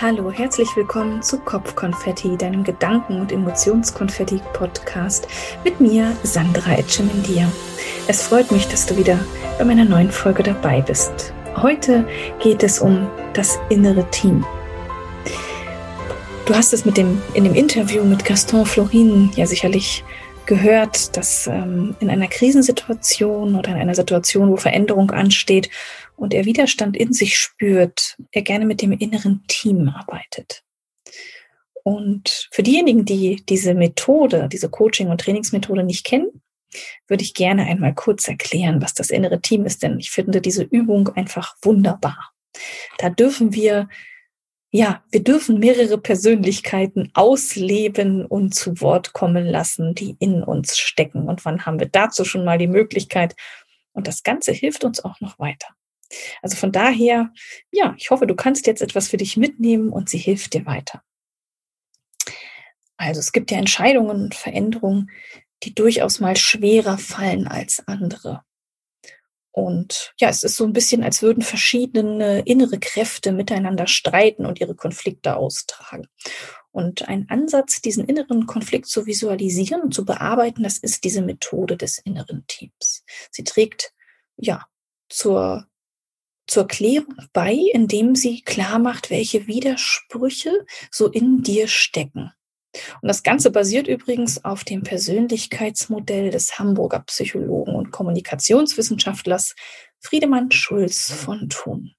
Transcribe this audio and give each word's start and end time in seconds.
Hallo, 0.00 0.32
herzlich 0.32 0.68
willkommen 0.74 1.22
zu 1.22 1.38
Kopfkonfetti, 1.38 2.36
deinem 2.36 2.64
Gedanken- 2.64 3.20
und 3.20 3.30
Emotionskonfetti-Podcast 3.30 5.28
mit 5.62 5.78
mir, 5.78 6.16
Sandra 6.24 6.76
Etchemendia. 6.76 7.48
Es 8.08 8.24
freut 8.24 8.50
mich, 8.50 8.66
dass 8.66 8.86
du 8.86 8.96
wieder 8.96 9.20
bei 9.56 9.64
meiner 9.64 9.84
neuen 9.84 10.10
Folge 10.10 10.42
dabei 10.42 10.80
bist. 10.80 11.32
Heute 11.56 12.04
geht 12.42 12.64
es 12.64 12.80
um 12.80 13.08
das 13.34 13.60
innere 13.68 14.04
Team. 14.10 14.44
Du 16.46 16.54
hast 16.56 16.72
es 16.72 16.84
mit 16.84 16.96
dem, 16.96 17.22
in 17.34 17.44
dem 17.44 17.54
Interview 17.54 18.02
mit 18.02 18.24
Gaston 18.24 18.66
Florin 18.66 19.30
ja 19.36 19.46
sicherlich 19.46 20.02
gehört, 20.46 21.16
dass 21.16 21.46
ähm, 21.46 21.94
in 22.00 22.10
einer 22.10 22.26
Krisensituation 22.26 23.54
oder 23.54 23.70
in 23.70 23.76
einer 23.76 23.94
Situation, 23.94 24.50
wo 24.50 24.56
Veränderung 24.56 25.12
ansteht 25.12 25.70
und 26.16 26.34
er 26.34 26.44
Widerstand 26.44 26.96
in 26.96 27.12
sich 27.12 27.36
spürt, 27.36 28.16
er 28.32 28.42
gerne 28.42 28.66
mit 28.66 28.82
dem 28.82 28.92
inneren 28.92 29.44
Team 29.48 29.88
arbeitet. 29.88 30.62
Und 31.82 32.48
für 32.50 32.62
diejenigen, 32.62 33.04
die 33.04 33.44
diese 33.46 33.74
Methode, 33.74 34.48
diese 34.50 34.70
Coaching- 34.70 35.10
und 35.10 35.20
Trainingsmethode 35.20 35.84
nicht 35.84 36.04
kennen, 36.04 36.42
würde 37.06 37.22
ich 37.22 37.34
gerne 37.34 37.66
einmal 37.66 37.94
kurz 37.94 38.26
erklären, 38.26 38.82
was 38.82 38.94
das 38.94 39.10
innere 39.10 39.40
Team 39.40 39.64
ist, 39.64 39.82
denn 39.82 39.98
ich 39.98 40.10
finde 40.10 40.40
diese 40.40 40.64
Übung 40.64 41.08
einfach 41.08 41.56
wunderbar. 41.62 42.32
Da 42.98 43.10
dürfen 43.10 43.52
wir 43.52 43.88
ja, 44.76 45.04
wir 45.12 45.22
dürfen 45.22 45.60
mehrere 45.60 45.98
Persönlichkeiten 45.98 47.12
ausleben 47.14 48.26
und 48.26 48.56
zu 48.56 48.80
Wort 48.80 49.12
kommen 49.12 49.46
lassen, 49.46 49.94
die 49.94 50.16
in 50.18 50.42
uns 50.42 50.76
stecken. 50.76 51.28
Und 51.28 51.44
wann 51.44 51.64
haben 51.64 51.78
wir 51.78 51.86
dazu 51.86 52.24
schon 52.24 52.44
mal 52.44 52.58
die 52.58 52.66
Möglichkeit? 52.66 53.36
Und 53.92 54.08
das 54.08 54.24
Ganze 54.24 54.50
hilft 54.50 54.82
uns 54.82 55.04
auch 55.04 55.20
noch 55.20 55.38
weiter. 55.38 55.68
Also 56.42 56.56
von 56.56 56.72
daher, 56.72 57.32
ja, 57.70 57.94
ich 57.98 58.10
hoffe, 58.10 58.26
du 58.26 58.34
kannst 58.34 58.66
jetzt 58.66 58.82
etwas 58.82 59.08
für 59.08 59.16
dich 59.16 59.36
mitnehmen 59.36 59.90
und 59.90 60.08
sie 60.08 60.18
hilft 60.18 60.54
dir 60.54 60.66
weiter. 60.66 61.02
Also 62.96 63.20
es 63.20 63.32
gibt 63.32 63.50
ja 63.50 63.58
Entscheidungen 63.58 64.22
und 64.24 64.34
Veränderungen, 64.34 65.10
die 65.62 65.74
durchaus 65.74 66.20
mal 66.20 66.36
schwerer 66.36 66.98
fallen 66.98 67.48
als 67.48 67.82
andere. 67.86 68.42
Und 69.56 70.14
ja, 70.18 70.28
es 70.28 70.42
ist 70.42 70.56
so 70.56 70.64
ein 70.64 70.72
bisschen, 70.72 71.04
als 71.04 71.22
würden 71.22 71.42
verschiedene 71.42 72.40
innere 72.40 72.80
Kräfte 72.80 73.30
miteinander 73.30 73.86
streiten 73.86 74.46
und 74.46 74.60
ihre 74.60 74.74
Konflikte 74.74 75.36
austragen. 75.36 76.08
Und 76.72 77.08
ein 77.08 77.26
Ansatz, 77.28 77.80
diesen 77.80 78.04
inneren 78.04 78.46
Konflikt 78.46 78.86
zu 78.86 79.06
visualisieren 79.06 79.80
und 79.80 79.94
zu 79.94 80.04
bearbeiten, 80.04 80.64
das 80.64 80.78
ist 80.78 81.04
diese 81.04 81.22
Methode 81.22 81.76
des 81.76 81.98
inneren 81.98 82.44
Teams. 82.48 83.04
Sie 83.30 83.44
trägt 83.44 83.92
ja 84.36 84.66
zur 85.08 85.68
zur 86.46 86.66
Klärung 86.66 87.16
bei, 87.32 87.54
indem 87.72 88.14
sie 88.14 88.42
klar 88.42 88.78
macht, 88.78 89.10
welche 89.10 89.46
Widersprüche 89.46 90.66
so 90.90 91.08
in 91.08 91.42
dir 91.42 91.68
stecken. 91.68 92.32
Und 93.00 93.08
das 93.08 93.22
Ganze 93.22 93.50
basiert 93.50 93.86
übrigens 93.86 94.44
auf 94.44 94.64
dem 94.64 94.82
Persönlichkeitsmodell 94.82 96.30
des 96.30 96.58
Hamburger 96.58 97.00
Psychologen 97.00 97.74
und 97.74 97.92
Kommunikationswissenschaftlers 97.92 99.54
Friedemann 100.00 100.50
Schulz 100.50 101.10
von 101.12 101.48
Thun. 101.48 101.94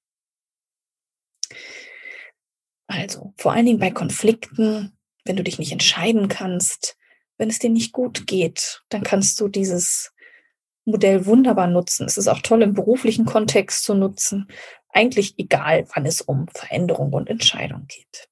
Also 2.86 3.32
vor 3.36 3.52
allen 3.52 3.66
Dingen 3.66 3.78
bei 3.78 3.90
Konflikten, 3.90 4.96
wenn 5.24 5.36
du 5.36 5.42
dich 5.42 5.58
nicht 5.58 5.72
entscheiden 5.72 6.28
kannst, 6.28 6.96
wenn 7.38 7.48
es 7.50 7.58
dir 7.58 7.70
nicht 7.70 7.92
gut 7.92 8.26
geht, 8.26 8.82
dann 8.88 9.02
kannst 9.02 9.40
du 9.40 9.48
dieses 9.48 10.12
Modell 10.86 11.26
wunderbar 11.26 11.66
nutzen. 11.66 12.06
Es 12.06 12.16
ist 12.16 12.28
auch 12.28 12.40
toll 12.40 12.62
im 12.62 12.72
beruflichen 12.72 13.26
Kontext 13.26 13.84
zu 13.84 13.94
nutzen. 13.94 14.48
Eigentlich 14.88 15.34
egal, 15.38 15.86
wann 15.94 16.06
es 16.06 16.22
um 16.22 16.46
Veränderung 16.48 17.12
und 17.12 17.28
Entscheidung 17.28 17.86
geht. 17.86 18.28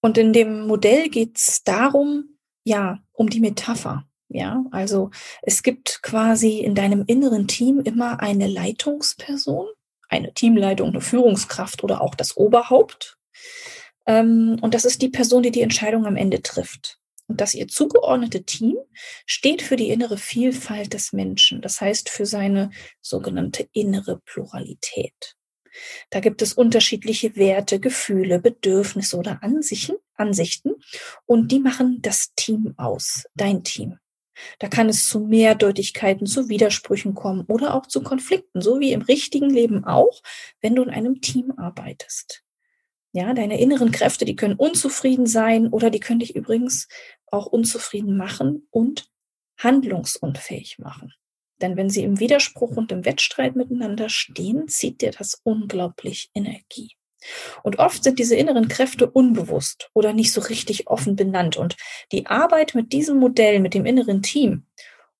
Und 0.00 0.18
in 0.18 0.32
dem 0.32 0.66
Modell 0.66 1.08
geht 1.08 1.36
es 1.36 1.62
darum, 1.62 2.38
ja, 2.64 3.00
um 3.12 3.28
die 3.28 3.40
Metapher. 3.40 4.06
Ja, 4.28 4.64
also 4.72 5.10
es 5.42 5.62
gibt 5.62 6.02
quasi 6.02 6.58
in 6.58 6.74
deinem 6.74 7.04
inneren 7.06 7.46
Team 7.46 7.80
immer 7.80 8.20
eine 8.20 8.48
Leitungsperson, 8.48 9.68
eine 10.08 10.32
Teamleitung, 10.32 10.88
eine 10.88 11.00
Führungskraft 11.00 11.84
oder 11.84 12.00
auch 12.00 12.14
das 12.14 12.36
Oberhaupt. 12.36 13.18
Ähm, 14.06 14.58
und 14.60 14.74
das 14.74 14.84
ist 14.84 15.02
die 15.02 15.10
Person, 15.10 15.42
die 15.42 15.52
die 15.52 15.62
Entscheidung 15.62 16.06
am 16.06 16.16
Ende 16.16 16.42
trifft. 16.42 16.98
Und 17.28 17.40
das 17.40 17.54
ihr 17.54 17.66
zugeordnete 17.68 18.44
Team 18.44 18.76
steht 19.24 19.62
für 19.62 19.76
die 19.76 19.90
innere 19.90 20.16
Vielfalt 20.16 20.92
des 20.92 21.12
Menschen, 21.12 21.60
das 21.60 21.80
heißt 21.80 22.08
für 22.08 22.26
seine 22.26 22.70
sogenannte 23.00 23.68
innere 23.72 24.20
Pluralität. 24.24 25.36
Da 26.10 26.20
gibt 26.20 26.40
es 26.40 26.52
unterschiedliche 26.52 27.36
Werte, 27.36 27.80
Gefühle, 27.80 28.40
Bedürfnisse 28.40 29.16
oder 29.16 29.42
Ansichten, 29.42 29.96
Ansichten 30.14 30.74
und 31.26 31.52
die 31.52 31.58
machen 31.58 31.98
das 32.00 32.32
Team 32.34 32.74
aus, 32.76 33.24
dein 33.34 33.64
Team. 33.64 33.98
Da 34.58 34.68
kann 34.68 34.88
es 34.88 35.08
zu 35.08 35.20
Mehrdeutigkeiten, 35.20 36.26
zu 36.26 36.48
Widersprüchen 36.48 37.14
kommen 37.14 37.44
oder 37.48 37.74
auch 37.74 37.86
zu 37.86 38.02
Konflikten, 38.02 38.60
so 38.60 38.80
wie 38.80 38.92
im 38.92 39.02
richtigen 39.02 39.50
Leben 39.50 39.84
auch, 39.84 40.20
wenn 40.60 40.74
du 40.74 40.82
in 40.82 40.90
einem 40.90 41.20
Team 41.20 41.52
arbeitest. 41.56 42.45
Ja, 43.16 43.32
deine 43.32 43.58
inneren 43.58 43.92
Kräfte, 43.92 44.26
die 44.26 44.36
können 44.36 44.56
unzufrieden 44.56 45.26
sein 45.26 45.68
oder 45.68 45.88
die 45.88 46.00
können 46.00 46.18
dich 46.18 46.36
übrigens 46.36 46.86
auch 47.28 47.46
unzufrieden 47.46 48.18
machen 48.18 48.68
und 48.70 49.08
handlungsunfähig 49.56 50.78
machen. 50.78 51.14
Denn 51.62 51.78
wenn 51.78 51.88
sie 51.88 52.02
im 52.02 52.20
Widerspruch 52.20 52.76
und 52.76 52.92
im 52.92 53.06
Wettstreit 53.06 53.56
miteinander 53.56 54.10
stehen, 54.10 54.68
zieht 54.68 55.00
dir 55.00 55.12
das 55.12 55.40
unglaublich 55.44 56.28
Energie. 56.34 56.92
Und 57.62 57.78
oft 57.78 58.04
sind 58.04 58.18
diese 58.18 58.36
inneren 58.36 58.68
Kräfte 58.68 59.10
unbewusst 59.10 59.88
oder 59.94 60.12
nicht 60.12 60.34
so 60.34 60.42
richtig 60.42 60.86
offen 60.88 61.16
benannt. 61.16 61.56
Und 61.56 61.74
die 62.12 62.26
Arbeit 62.26 62.74
mit 62.74 62.92
diesem 62.92 63.16
Modell, 63.16 63.60
mit 63.60 63.72
dem 63.72 63.86
inneren 63.86 64.20
Team 64.20 64.66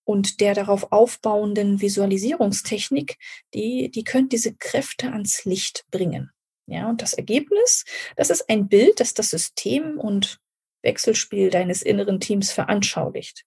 und 0.05 0.41
der 0.43 0.53
darauf 0.53 0.93
aufbauenden 0.93 1.81
Visualisierungstechnik, 1.81 3.17
die, 3.55 3.91
die 3.91 4.05
können 4.05 4.29
diese 4.29 4.55
Kräfte 4.55 5.13
ans 5.13 5.47
Licht 5.47 5.87
bringen. 5.91 6.31
Ja, 6.67 6.89
und 6.89 7.01
das 7.01 7.13
Ergebnis, 7.13 7.85
das 8.17 8.31
ist 8.31 8.49
ein 8.51 8.69
Bild, 8.69 8.99
das 9.01 9.15
das 9.15 9.31
System 9.31 9.99
und 9.99 10.41
Wechselspiel 10.83 11.51
deines 11.51 11.83
inneren 11.83 12.21
Teams 12.21 12.53
veranschaulicht. 12.53 13.45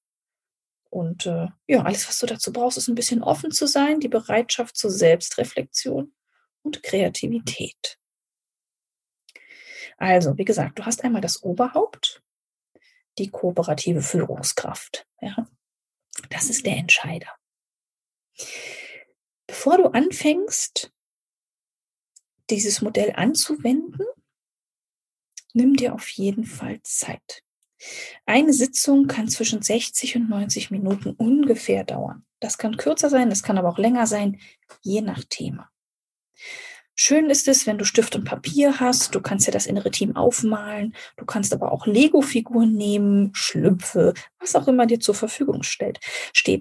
Und 0.89 1.25
äh, 1.25 1.47
ja, 1.67 1.83
alles, 1.83 2.07
was 2.07 2.17
du 2.19 2.25
dazu 2.25 2.51
brauchst, 2.51 2.77
ist 2.77 2.87
ein 2.87 2.95
bisschen 2.95 3.21
offen 3.21 3.51
zu 3.51 3.67
sein, 3.67 3.99
die 3.99 4.07
Bereitschaft 4.07 4.75
zur 4.75 4.89
Selbstreflexion 4.89 6.13
und 6.63 6.83
Kreativität. 6.83 7.99
Also, 9.97 10.37
wie 10.37 10.45
gesagt, 10.45 10.79
du 10.79 10.85
hast 10.85 11.03
einmal 11.03 11.21
das 11.21 11.43
Oberhaupt, 11.43 12.23
die 13.17 13.29
kooperative 13.29 14.01
Führungskraft. 14.01 15.05
Ja, 15.21 15.47
das 16.29 16.49
ist 16.49 16.65
der 16.65 16.77
Entscheider. 16.77 17.29
Bevor 19.45 19.77
du 19.77 19.87
anfängst, 19.87 20.91
dieses 22.49 22.81
Modell 22.81 23.13
anzuwenden, 23.15 24.05
nimm 25.53 25.75
dir 25.75 25.93
auf 25.93 26.09
jeden 26.09 26.45
Fall 26.45 26.81
Zeit. 26.83 27.43
Eine 28.25 28.53
Sitzung 28.53 29.07
kann 29.07 29.29
zwischen 29.29 29.61
60 29.61 30.17
und 30.17 30.29
90 30.29 30.71
Minuten 30.71 31.11
ungefähr 31.11 31.83
dauern. 31.83 32.25
Das 32.39 32.57
kann 32.57 32.77
kürzer 32.77 33.09
sein, 33.09 33.29
das 33.29 33.43
kann 33.43 33.57
aber 33.57 33.69
auch 33.69 33.77
länger 33.77 34.07
sein, 34.07 34.39
je 34.81 35.01
nach 35.01 35.23
Thema. 35.23 35.69
Schön 37.01 37.29
ist 37.29 37.47
es, 37.47 37.65
wenn 37.65 37.77
du 37.77 37.85
Stift 37.85 38.17
und 38.17 38.25
Papier 38.25 38.81
hast. 38.81 39.15
Du 39.15 39.21
kannst 39.21 39.47
ja 39.47 39.53
das 39.53 39.67
innere 39.67 39.89
Team 39.89 40.17
aufmalen. 40.17 40.93
Du 41.15 41.23
kannst 41.23 41.53
aber 41.53 41.71
auch 41.71 41.87
Lego-Figuren 41.87 42.73
nehmen, 42.73 43.29
Schlüpfe, 43.33 44.13
was 44.37 44.53
auch 44.53 44.67
immer 44.67 44.85
dir 44.85 44.99
zur 44.99 45.15
Verfügung 45.15 45.63
steht. 45.63 46.01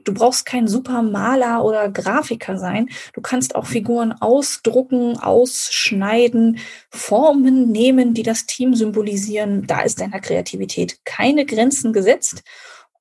Du 0.04 0.14
brauchst 0.14 0.46
kein 0.46 0.68
super 0.68 1.02
Maler 1.02 1.64
oder 1.64 1.88
Grafiker 1.88 2.56
sein. 2.56 2.88
Du 3.14 3.20
kannst 3.20 3.56
auch 3.56 3.66
Figuren 3.66 4.12
ausdrucken, 4.12 5.18
ausschneiden, 5.18 6.60
Formen 6.88 7.72
nehmen, 7.72 8.14
die 8.14 8.22
das 8.22 8.46
Team 8.46 8.76
symbolisieren. 8.76 9.66
Da 9.66 9.80
ist 9.80 10.00
deiner 10.00 10.20
Kreativität 10.20 11.04
keine 11.04 11.46
Grenzen 11.46 11.92
gesetzt. 11.92 12.44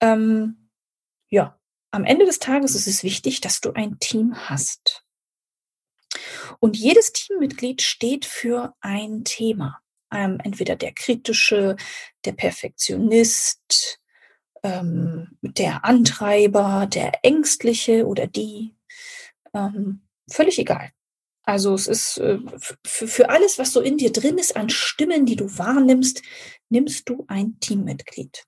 Ähm, 0.01 0.71
ja, 1.29 1.59
am 1.91 2.03
Ende 2.03 2.25
des 2.25 2.39
Tages 2.39 2.73
ist 2.73 2.87
es 2.87 3.03
wichtig, 3.03 3.41
dass 3.41 3.61
du 3.61 3.73
ein 3.73 3.99
Team 3.99 4.33
hast. 4.49 5.06
Und 6.59 6.77
jedes 6.77 7.13
Teammitglied 7.13 7.81
steht 7.81 8.25
für 8.25 8.73
ein 8.81 9.23
Thema. 9.23 9.79
Ähm, 10.13 10.39
entweder 10.43 10.75
der 10.75 10.93
kritische, 10.93 11.75
der 12.23 12.31
Perfektionist, 12.31 13.99
ähm, 14.63 15.37
der 15.41 15.83
Antreiber, 15.85 16.87
der 16.91 17.23
Ängstliche 17.23 18.05
oder 18.05 18.27
die. 18.27 18.75
Ähm, 19.53 20.01
völlig 20.29 20.59
egal. 20.59 20.91
Also 21.43 21.73
es 21.73 21.87
ist 21.87 22.17
äh, 22.17 22.39
für 22.85 23.29
alles, 23.29 23.57
was 23.57 23.71
so 23.71 23.79
in 23.79 23.97
dir 23.97 24.11
drin 24.11 24.37
ist 24.37 24.57
an 24.57 24.69
Stimmen, 24.69 25.25
die 25.25 25.37
du 25.37 25.57
wahrnimmst, 25.57 26.21
nimmst 26.69 27.07
du 27.07 27.23
ein 27.29 27.57
Teammitglied. 27.61 28.43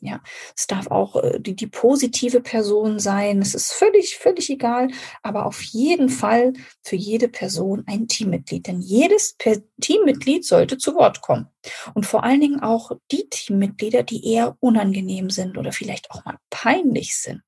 Ja, 0.00 0.22
es 0.54 0.66
darf 0.66 0.88
auch 0.88 1.16
äh, 1.16 1.40
die, 1.40 1.56
die 1.56 1.66
positive 1.66 2.40
Person 2.40 2.98
sein. 2.98 3.40
Es 3.40 3.54
ist 3.54 3.72
völlig, 3.72 4.16
völlig 4.18 4.50
egal. 4.50 4.88
Aber 5.22 5.46
auf 5.46 5.62
jeden 5.62 6.10
Fall 6.10 6.52
für 6.82 6.96
jede 6.96 7.28
Person 7.28 7.82
ein 7.86 8.06
Teammitglied. 8.06 8.66
Denn 8.66 8.80
jedes 8.80 9.36
Teammitglied 9.80 10.44
sollte 10.44 10.76
zu 10.76 10.94
Wort 10.94 11.22
kommen. 11.22 11.48
Und 11.94 12.04
vor 12.04 12.24
allen 12.24 12.40
Dingen 12.40 12.60
auch 12.60 12.92
die 13.10 13.28
Teammitglieder, 13.28 14.02
die 14.02 14.30
eher 14.30 14.56
unangenehm 14.60 15.30
sind 15.30 15.56
oder 15.56 15.72
vielleicht 15.72 16.10
auch 16.10 16.24
mal 16.24 16.38
peinlich 16.50 17.16
sind. 17.16 17.42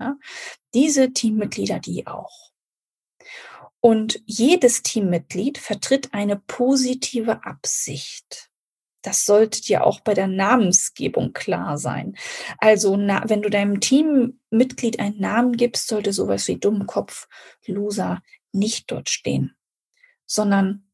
Ja, 0.00 0.16
diese 0.74 1.12
Teammitglieder, 1.12 1.78
die 1.78 2.08
auch. 2.08 2.50
Und 3.78 4.20
jedes 4.26 4.82
Teammitglied 4.82 5.58
vertritt 5.58 6.12
eine 6.12 6.36
positive 6.36 7.44
Absicht. 7.44 8.51
Das 9.02 9.24
sollte 9.24 9.60
dir 9.60 9.84
auch 9.84 10.00
bei 10.00 10.14
der 10.14 10.28
Namensgebung 10.28 11.32
klar 11.32 11.76
sein. 11.76 12.16
Also, 12.58 12.96
na, 12.96 13.22
wenn 13.28 13.42
du 13.42 13.50
deinem 13.50 13.80
Teammitglied 13.80 15.00
einen 15.00 15.20
Namen 15.20 15.56
gibst, 15.56 15.88
sollte 15.88 16.12
sowas 16.12 16.48
wie 16.48 16.56
Dummkopf, 16.56 17.28
Loser 17.66 18.22
nicht 18.52 18.90
dort 18.90 19.08
stehen, 19.08 19.54
sondern 20.26 20.84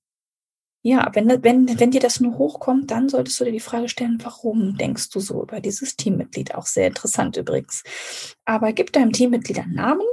ja, 0.83 1.11
wenn, 1.13 1.29
wenn, 1.43 1.81
wenn 1.81 1.91
dir 1.91 2.01
das 2.01 2.21
nur 2.21 2.39
hochkommt, 2.39 2.91
dann 2.91 3.09
solltest 3.09 3.41
du 3.41 3.45
dir 3.45 3.53
die 3.53 3.61
Frage 3.61 3.89
stellen, 3.89 4.19
warum 4.23 4.79
denkst 4.79 5.11
du 5.11 5.21
so 5.21 5.43
über 5.43 5.61
dieses 5.61 5.97
Teammitglied? 5.97 6.55
Auch 6.55 6.67
sehr 6.67 6.87
interessant 6.87 7.37
übrigens. 7.37 7.83
Aber 8.45 8.73
gib 8.73 8.93
deinem 8.93 9.13
Teammitglied 9.13 9.59
einen 9.59 9.75
Namen, 9.75 10.07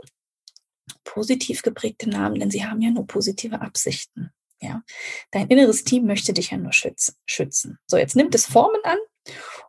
positiv 1.03 1.62
geprägte 1.62 2.09
Namen, 2.09 2.39
denn 2.39 2.51
sie 2.51 2.65
haben 2.65 2.81
ja 2.81 2.89
nur 2.89 3.06
positive 3.06 3.62
Absichten. 3.62 4.31
Ja, 4.62 4.84
dein 5.31 5.48
inneres 5.48 5.84
Team 5.84 6.06
möchte 6.06 6.34
dich 6.34 6.52
ja 6.52 6.57
nur 6.57 6.72
schützen. 6.72 7.78
So, 7.88 7.98
jetzt 7.98 8.16
nimmt 8.16 8.34
es 8.36 8.46
Formen 8.46 8.80
an 8.84 8.98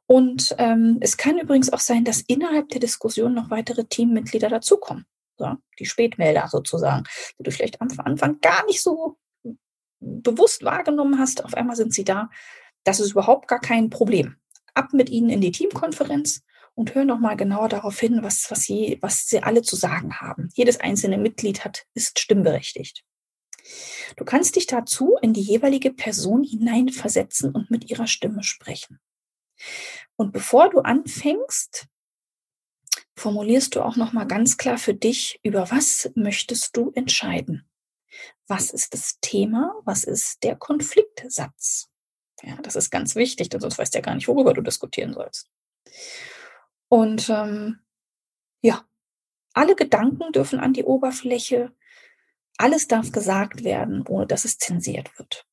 und 0.07 0.55
ähm, 0.59 0.99
es 1.01 1.17
kann 1.17 1.39
übrigens 1.39 1.73
auch 1.73 1.81
sein, 1.81 2.05
dass 2.05 2.21
innerhalb 2.21 2.69
der 2.69 2.81
Diskussion 2.81 3.35
noch 3.35 3.51
weitere 3.51 3.85
Teammitglieder 3.85 4.49
dazukommen. 4.49 5.07
So, 5.39 5.55
die 5.79 5.87
Spätmelder 5.87 6.49
sozusagen, 6.49 7.05
die 7.39 7.43
du 7.43 7.51
vielleicht 7.51 7.81
am 7.81 7.89
Anfang 7.99 8.41
gar 8.41 8.65
nicht 8.67 8.81
so 8.81 9.19
bewusst 10.01 10.65
wahrgenommen 10.65 11.19
hast. 11.19 11.45
Auf 11.45 11.55
einmal 11.55 11.77
sind 11.77 11.93
sie 11.93 12.05
da. 12.05 12.31
Das 12.85 13.01
ist 13.01 13.13
überhaupt 13.13 13.49
gar 13.49 13.61
kein 13.61 13.91
Problem. 13.91 14.37
Ab 14.75 14.93
mit 14.93 15.11
ihnen 15.11 15.31
in 15.31 15.41
die 15.41 15.53
Teamkonferenz 15.53 16.43
und 16.75 16.95
hör 16.95 17.05
noch 17.05 17.19
mal 17.19 17.37
genauer 17.37 17.69
darauf 17.69 17.99
hin, 17.99 18.23
was, 18.23 18.51
was, 18.51 18.61
sie, 18.61 18.99
was 19.01 19.27
sie 19.27 19.43
alle 19.43 19.63
zu 19.63 19.77
sagen 19.77 20.21
haben. 20.21 20.51
Jedes 20.55 20.79
einzelne 20.79 21.19
Mitglied 21.19 21.65
hat, 21.65 21.87
ist 21.95 22.19
stimmberechtigt. 22.21 23.03
Du 24.17 24.25
kannst 24.25 24.57
dich 24.57 24.67
dazu 24.67 25.17
in 25.21 25.33
die 25.33 25.43
jeweilige 25.43 25.93
Person 25.93 26.45
hineinversetzen 26.45 27.53
und 27.53 27.71
mit 27.71 27.91
ihrer 27.91 28.07
Stimme 28.07 28.43
sprechen. 28.43 29.01
Und 30.17 30.33
bevor 30.33 30.71
du 30.71 30.81
anfängst, 30.81 31.87
formulierst 33.17 33.75
du 33.75 33.83
auch 33.83 33.97
noch 33.97 34.13
mal 34.13 34.27
ganz 34.27 34.57
klar 34.57 34.79
für 34.79 34.95
dich, 34.95 35.41
über 35.43 35.71
was 35.71 36.11
möchtest 36.15 36.77
du 36.77 36.93
entscheiden? 36.95 37.69
Was 38.47 38.71
ist 38.71 38.95
das 38.95 39.19
Thema? 39.21 39.75
Was 39.85 40.05
ist 40.05 40.43
der 40.45 40.57
Konfliktsatz? 40.57 41.91
Ja, 42.43 42.57
das 42.63 42.77
ist 42.77 42.91
ganz 42.91 43.17
wichtig, 43.17 43.49
denn 43.49 43.61
sonst 43.61 43.79
weißt 43.79 43.95
du 43.95 43.99
ja 43.99 44.03
gar 44.03 44.15
nicht, 44.15 44.29
worüber 44.29 44.53
du 44.53 44.61
diskutieren 44.61 45.15
sollst. 45.15 45.51
Und 46.89 47.29
ähm, 47.31 47.81
ja, 48.61 48.87
alle 49.55 49.75
Gedanken 49.75 50.33
dürfen 50.33 50.61
an 50.61 50.75
die 50.75 50.85
Oberfläche 50.85 51.75
alles 52.59 52.89
darf 52.89 53.13
gesagt 53.13 53.65
werden, 53.65 54.07
ohne 54.07 54.27
dass 54.27 54.45
es 54.45 54.59
zensiert 54.59 55.19
wird. 55.19 55.47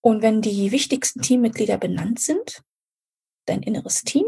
Und 0.00 0.22
wenn 0.22 0.40
die 0.40 0.72
wichtigsten 0.72 1.20
Teammitglieder 1.20 1.76
benannt 1.76 2.20
sind, 2.20 2.62
dein 3.46 3.62
inneres 3.62 4.02
Team, 4.02 4.26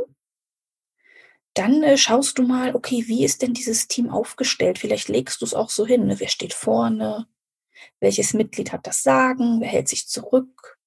dann 1.54 1.82
äh, 1.82 1.96
schaust 1.96 2.38
du 2.38 2.42
mal, 2.42 2.74
okay, 2.74 3.04
wie 3.06 3.24
ist 3.24 3.42
denn 3.42 3.54
dieses 3.54 3.88
Team 3.88 4.08
aufgestellt? 4.10 4.78
Vielleicht 4.78 5.08
legst 5.08 5.40
du 5.40 5.44
es 5.44 5.54
auch 5.54 5.70
so 5.70 5.86
hin. 5.86 6.06
Ne? 6.06 6.20
Wer 6.20 6.28
steht 6.28 6.54
vorne? 6.54 7.26
Welches 8.00 8.32
Mitglied 8.32 8.72
hat 8.72 8.86
das 8.86 9.02
Sagen? 9.02 9.60
Wer 9.60 9.68
hält 9.68 9.88
sich 9.88 10.08
zurück? 10.08 10.78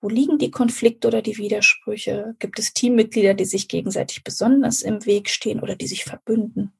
Wo 0.00 0.08
liegen 0.08 0.38
die 0.38 0.50
Konflikte 0.50 1.08
oder 1.08 1.22
die 1.22 1.38
Widersprüche? 1.38 2.36
Gibt 2.38 2.58
es 2.58 2.74
Teammitglieder, 2.74 3.34
die 3.34 3.46
sich 3.46 3.68
gegenseitig 3.68 4.24
besonders 4.24 4.82
im 4.82 5.04
Weg 5.06 5.30
stehen 5.30 5.60
oder 5.60 5.76
die 5.76 5.86
sich 5.86 6.04
verbünden? 6.04 6.72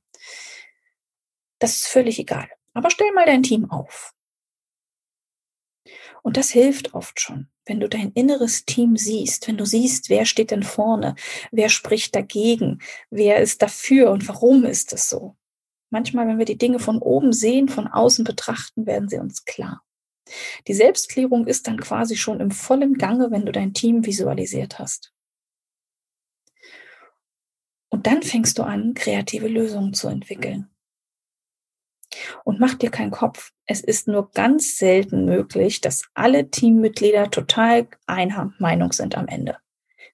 Das 1.65 1.77
ist 1.77 1.87
völlig 1.87 2.19
egal. 2.19 2.47
Aber 2.75 2.91
stell 2.91 3.11
mal 3.13 3.25
dein 3.25 3.43
Team 3.43 3.71
auf. 3.71 4.13
Und 6.23 6.37
das 6.37 6.51
hilft 6.51 6.93
oft 6.93 7.19
schon, 7.19 7.49
wenn 7.65 7.81
du 7.81 7.89
dein 7.89 8.13
inneres 8.13 8.67
Team 8.67 8.99
siehst, 8.99 9.49
wenn 9.49 9.57
du 9.57 9.65
siehst, 9.65 10.11
wer 10.11 10.27
steht 10.27 10.51
denn 10.51 10.63
vorne, 10.63 11.15
wer 11.53 11.71
spricht 11.71 12.15
dagegen, 12.15 12.83
wer 13.09 13.41
ist 13.41 13.63
dafür 13.63 14.11
und 14.11 14.29
warum 14.29 14.67
ist 14.67 14.93
es 14.93 15.09
so. 15.09 15.39
Manchmal, 15.89 16.29
wenn 16.29 16.37
wir 16.37 16.45
die 16.45 16.59
Dinge 16.59 16.81
von 16.81 16.99
oben 16.99 17.33
sehen, 17.33 17.71
von 17.71 17.89
außen 17.89 18.27
betrachten, 18.27 18.85
werden 18.85 19.09
sie 19.09 19.19
uns 19.19 19.47
klar. 19.47 19.83
Die 20.69 20.75
Selbstklärung 20.75 21.47
ist 21.47 21.67
dann 21.67 21.81
quasi 21.81 22.17
schon 22.17 22.41
im 22.41 22.51
vollen 22.51 22.99
Gange, 22.99 23.31
wenn 23.31 23.47
du 23.47 23.53
dein 23.53 23.73
Team 23.73 24.05
visualisiert 24.05 24.79
hast. 24.79 25.15
Und 27.89 28.07
dann 28.07 28.23
fängst 28.23 28.59
du 28.59 28.65
an, 28.65 28.93
kreative 28.93 29.49
Lösungen 29.49 29.95
zu 29.95 30.09
entwickeln. 30.09 30.69
Und 32.45 32.61
mach 32.61 32.75
dir 32.75 32.91
keinen 32.91 33.11
Kopf. 33.11 33.53
Es 33.67 33.81
ist 33.81 34.09
nur 34.09 34.31
ganz 34.33 34.77
selten 34.77 35.25
möglich, 35.25 35.81
dass 35.81 36.05
alle 36.15 36.51
Teammitglieder 36.51 37.31
total 37.31 37.89
einer 38.07 38.53
Meinung 38.59 38.93
sind 38.93 39.17
am 39.17 39.29
Ende. 39.29 39.57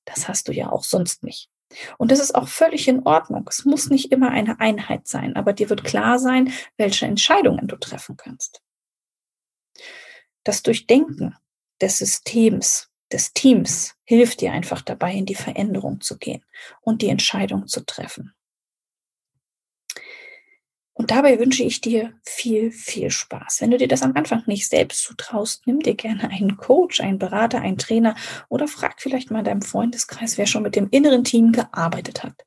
Das 0.04 0.28
hast 0.28 0.48
du 0.48 0.52
ja 0.52 0.70
auch 0.70 0.84
sonst 0.84 1.22
nicht. 1.22 1.50
Und 1.98 2.10
das 2.10 2.20
ist 2.20 2.34
auch 2.34 2.48
völlig 2.48 2.88
in 2.88 3.06
Ordnung. 3.06 3.46
Es 3.48 3.64
muss 3.64 3.90
nicht 3.90 4.10
immer 4.12 4.30
eine 4.30 4.60
Einheit 4.60 5.06
sein, 5.06 5.36
aber 5.36 5.52
dir 5.52 5.70
wird 5.70 5.84
klar 5.84 6.18
sein, 6.18 6.52
welche 6.76 7.06
Entscheidungen 7.06 7.68
du 7.68 7.76
treffen 7.76 8.16
kannst. 8.16 8.60
Das 10.42 10.62
Durchdenken 10.62 11.36
des 11.80 11.98
Systems, 11.98 12.90
des 13.12 13.32
Teams 13.32 13.94
hilft 14.04 14.40
dir 14.40 14.52
einfach 14.52 14.82
dabei, 14.82 15.14
in 15.14 15.26
die 15.26 15.34
Veränderung 15.34 16.00
zu 16.00 16.18
gehen 16.18 16.44
und 16.80 17.02
die 17.02 17.08
Entscheidung 17.08 17.66
zu 17.66 17.84
treffen. 17.84 18.34
Und 21.00 21.10
dabei 21.10 21.38
wünsche 21.38 21.62
ich 21.62 21.80
dir 21.80 22.12
viel, 22.26 22.70
viel 22.72 23.10
Spaß. 23.10 23.62
Wenn 23.62 23.70
du 23.70 23.78
dir 23.78 23.88
das 23.88 24.02
am 24.02 24.14
Anfang 24.16 24.42
nicht 24.44 24.68
selbst 24.68 25.02
zutraust, 25.02 25.66
nimm 25.66 25.80
dir 25.80 25.94
gerne 25.94 26.28
einen 26.28 26.58
Coach, 26.58 27.00
einen 27.00 27.18
Berater, 27.18 27.62
einen 27.62 27.78
Trainer 27.78 28.14
oder 28.50 28.68
frag 28.68 29.00
vielleicht 29.00 29.30
mal 29.30 29.42
deinem 29.42 29.62
Freundeskreis, 29.62 30.36
wer 30.36 30.44
schon 30.44 30.62
mit 30.62 30.76
dem 30.76 30.90
inneren 30.90 31.24
Team 31.24 31.52
gearbeitet 31.52 32.22
hat. 32.22 32.44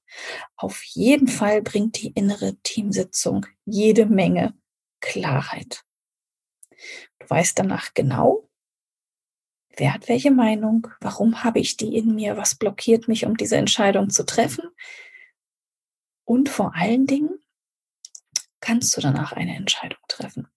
Auf 0.56 0.84
jeden 0.84 1.28
Fall 1.28 1.64
bringt 1.64 2.00
die 2.00 2.10
innere 2.10 2.56
Teamsitzung 2.62 3.48
jede 3.66 4.06
Menge 4.06 4.54
Klarheit. 5.02 5.82
Du 7.18 7.28
weißt 7.28 7.58
danach 7.58 7.96
genau, 7.96 8.48
wer 9.78 9.96
hat 9.96 10.08
welche 10.10 10.30
Meinung, 10.30 10.90
warum 11.02 11.44
habe 11.44 11.58
ich 11.58 11.76
die 11.76 11.98
in 11.98 12.14
mir, 12.14 12.38
was 12.38 12.54
blockiert 12.54 13.08
mich, 13.08 13.26
um 13.26 13.36
diese 13.36 13.56
Entscheidung 13.58 14.12
zu 14.12 14.24
treffen. 14.28 14.70
Und 16.24 16.50
vor 16.50 16.76
allen 16.76 17.08
Dingen, 17.08 17.40
kannst 18.64 18.96
du 18.96 19.02
danach 19.02 19.34
eine 19.34 19.56
Entscheidung 19.56 20.00
treffen. 20.08 20.48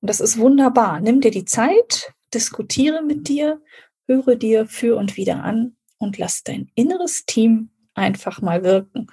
Und 0.00 0.08
das 0.08 0.20
ist 0.20 0.38
wunderbar. 0.38 1.00
Nimm 1.00 1.20
dir 1.20 1.30
die 1.30 1.44
Zeit, 1.44 2.14
diskutiere 2.32 3.02
mit 3.02 3.28
dir, 3.28 3.60
höre 4.06 4.36
dir 4.36 4.66
für 4.66 4.96
und 4.96 5.18
wieder 5.18 5.44
an 5.44 5.76
und 5.98 6.16
lass 6.16 6.42
dein 6.42 6.70
inneres 6.74 7.26
Team 7.26 7.70
einfach 7.92 8.40
mal 8.40 8.64
wirken. 8.64 9.08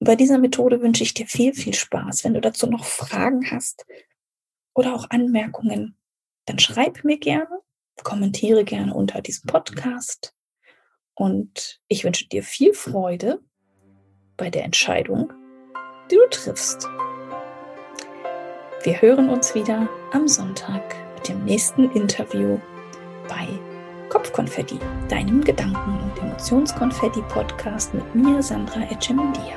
Bei 0.00 0.16
dieser 0.16 0.38
Methode 0.38 0.80
wünsche 0.80 1.02
ich 1.02 1.12
dir 1.12 1.26
viel, 1.26 1.52
viel 1.52 1.74
Spaß. 1.74 2.24
Wenn 2.24 2.34
du 2.34 2.40
dazu 2.40 2.66
noch 2.66 2.86
Fragen 2.86 3.50
hast 3.50 3.84
oder 4.74 4.94
auch 4.94 5.10
Anmerkungen, 5.10 5.98
dann 6.46 6.58
schreib 6.58 7.04
mir 7.04 7.18
gerne, 7.18 7.60
kommentiere 8.02 8.64
gerne 8.64 8.94
unter 8.94 9.20
diesem 9.20 9.46
Podcast. 9.46 10.34
Und 11.14 11.82
ich 11.88 12.04
wünsche 12.04 12.28
dir 12.28 12.42
viel 12.42 12.72
Freude 12.72 13.42
bei 14.38 14.48
der 14.48 14.64
Entscheidung, 14.64 15.32
die 16.10 16.16
du 16.16 16.26
triffst. 16.30 16.88
Wir 18.82 19.00
hören 19.00 19.28
uns 19.28 19.54
wieder 19.54 19.88
am 20.12 20.28
Sonntag 20.28 20.96
mit 21.14 21.28
dem 21.28 21.44
nächsten 21.44 21.90
Interview 21.90 22.58
bei 23.28 23.48
Kopfkonfetti, 24.08 24.78
deinem 25.08 25.44
Gedanken- 25.44 25.98
und 26.02 26.22
Emotionskonfetti-Podcast 26.22 27.92
mit 27.92 28.14
mir, 28.14 28.42
Sandra 28.42 28.80
Echemidia. 28.90 29.56